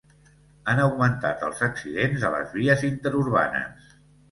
Han 0.71 0.79
augmentat 0.85 1.43
els 1.49 1.61
accidents 1.67 2.27
a 2.27 2.33
les 2.39 2.57
vies 2.57 2.89
interurbanes. 2.91 3.97